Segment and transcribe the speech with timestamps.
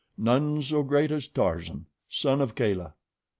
[0.17, 2.95] None so great as Tarzan, son of Kala.